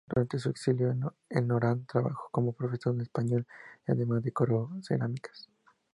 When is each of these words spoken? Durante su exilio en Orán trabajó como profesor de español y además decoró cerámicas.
Durante 0.09 0.39
su 0.39 0.49
exilio 0.49 0.95
en 1.29 1.51
Orán 1.51 1.85
trabajó 1.85 2.27
como 2.31 2.53
profesor 2.53 2.95
de 2.95 3.03
español 3.03 3.45
y 3.87 3.91
además 3.91 4.23
decoró 4.23 4.71
cerámicas. 4.81 5.47